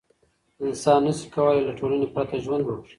انسان 0.65 0.99
نسي 1.05 1.25
کولای 1.33 1.59
له 1.67 1.73
ټولنې 1.79 2.07
پرته 2.15 2.35
ژوند 2.45 2.63
وکړي. 2.65 2.89